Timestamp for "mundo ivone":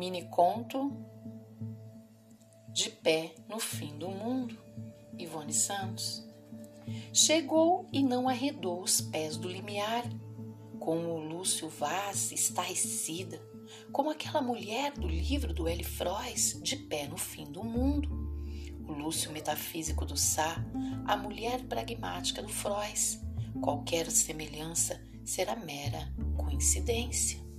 4.08-5.52